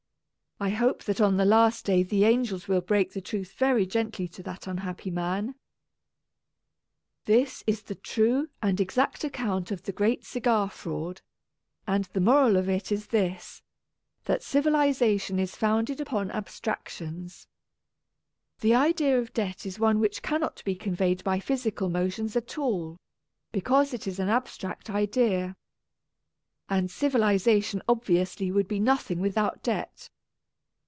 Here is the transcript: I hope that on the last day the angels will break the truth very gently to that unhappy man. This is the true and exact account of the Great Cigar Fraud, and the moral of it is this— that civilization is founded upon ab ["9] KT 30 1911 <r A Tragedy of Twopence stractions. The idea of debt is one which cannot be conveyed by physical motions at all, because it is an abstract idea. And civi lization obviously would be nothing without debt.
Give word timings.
I 0.63 0.69
hope 0.69 1.03
that 1.05 1.19
on 1.19 1.37
the 1.37 1.43
last 1.45 1.85
day 1.85 2.03
the 2.03 2.23
angels 2.23 2.67
will 2.67 2.81
break 2.81 3.13
the 3.13 3.21
truth 3.21 3.53
very 3.57 3.83
gently 3.87 4.27
to 4.27 4.43
that 4.43 4.67
unhappy 4.67 5.09
man. 5.09 5.55
This 7.25 7.63
is 7.65 7.81
the 7.81 7.95
true 7.95 8.47
and 8.61 8.79
exact 8.79 9.23
account 9.23 9.71
of 9.71 9.81
the 9.81 9.91
Great 9.91 10.23
Cigar 10.23 10.69
Fraud, 10.69 11.21
and 11.87 12.03
the 12.13 12.21
moral 12.21 12.57
of 12.57 12.69
it 12.69 12.91
is 12.91 13.07
this— 13.07 13.63
that 14.25 14.43
civilization 14.43 15.39
is 15.39 15.55
founded 15.55 15.99
upon 15.99 16.29
ab 16.29 16.45
["9] 16.45 16.49
KT 16.49 16.53
30 16.53 17.05
1911 17.05 17.25
<r 17.41 17.41
A 17.41 17.41
Tragedy 17.73 17.73
of 17.73 18.03
Twopence 18.53 18.53
stractions. 18.53 18.59
The 18.59 18.75
idea 18.75 19.19
of 19.19 19.33
debt 19.33 19.65
is 19.65 19.79
one 19.79 19.99
which 19.99 20.21
cannot 20.21 20.61
be 20.63 20.75
conveyed 20.75 21.23
by 21.23 21.39
physical 21.39 21.89
motions 21.89 22.35
at 22.35 22.59
all, 22.59 22.97
because 23.51 23.95
it 23.95 24.05
is 24.05 24.19
an 24.19 24.29
abstract 24.29 24.91
idea. 24.91 25.55
And 26.69 26.89
civi 26.89 27.19
lization 27.19 27.81
obviously 27.89 28.51
would 28.51 28.67
be 28.67 28.79
nothing 28.79 29.19
without 29.21 29.63
debt. 29.63 30.07